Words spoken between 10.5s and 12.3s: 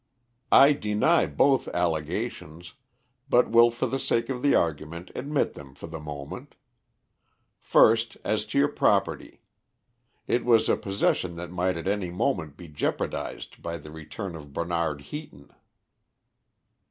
a possession that might at any